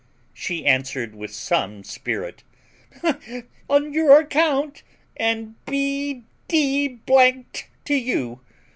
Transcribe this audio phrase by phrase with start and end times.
[0.33, 2.41] She answered with some spirit,
[3.69, 4.81] "On your account,
[5.15, 7.45] and be d d
[7.85, 8.39] to you!